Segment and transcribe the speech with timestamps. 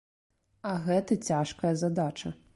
[0.69, 2.35] А гэта цяжкая задача.